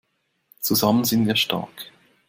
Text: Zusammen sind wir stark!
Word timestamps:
Zusammen 0.61 1.03
sind 1.03 1.27
wir 1.27 1.35
stark! 1.35 1.91